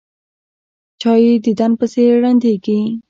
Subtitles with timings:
[1.01, 2.79] چا یې دیدن پسې ړندېږي.